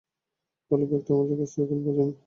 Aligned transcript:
তাহলে, 0.71 0.85
ব্যাগটা 0.85 1.11
তাদের 1.19 1.37
কাছ 1.39 1.49
থেকে 1.51 1.63
এখনো 1.65 1.81
পাওয়া 1.85 1.97
যায়নি। 1.97 2.13